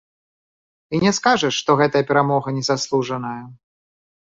І 0.93 1.01
не 1.03 1.11
скажаш, 1.19 1.53
што 1.67 1.71
гэтая 1.85 2.03
перамога 2.11 2.47
не 2.59 2.67
заслужаная. 2.73 3.41